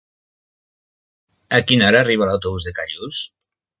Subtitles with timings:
[1.57, 3.21] A quina hora arriba l'autobús de Callús?